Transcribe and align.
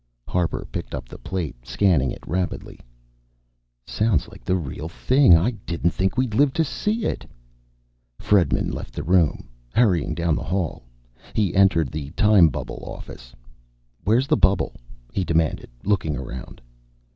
Harper 0.27 0.67
picked 0.71 0.95
up 0.95 1.07
the 1.07 1.19
plate, 1.19 1.55
scanning 1.63 2.09
it 2.09 2.25
rapidly. 2.25 2.79
"Sounds 3.85 4.27
like 4.29 4.43
the 4.43 4.55
real 4.55 4.89
thing. 4.89 5.37
I 5.37 5.51
didn't 5.51 5.91
think 5.91 6.17
we'd 6.17 6.33
live 6.33 6.53
to 6.53 6.63
see 6.63 7.05
it." 7.05 7.23
Fredman 8.17 8.73
left 8.73 8.95
the 8.95 9.03
room, 9.03 9.47
hurrying 9.75 10.15
down 10.15 10.35
the 10.35 10.41
hall. 10.41 10.81
He 11.35 11.53
entered 11.53 11.91
the 11.91 12.09
time 12.17 12.49
bubble 12.49 12.83
office. 12.83 13.31
"Where's 14.03 14.25
the 14.25 14.35
bubble?" 14.37 14.73
he 15.13 15.23
demanded, 15.23 15.69
looking 15.83 16.17
around. 16.17 16.61